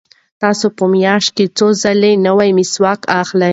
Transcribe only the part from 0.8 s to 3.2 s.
میاشت کې څو ځله نوی مسواک